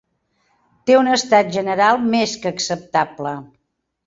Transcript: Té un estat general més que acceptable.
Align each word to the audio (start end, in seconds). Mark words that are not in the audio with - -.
Té 0.89 0.95
un 0.99 1.09
estat 1.15 1.51
general 1.57 2.01
més 2.15 2.35
que 2.47 2.53
acceptable. 2.55 3.37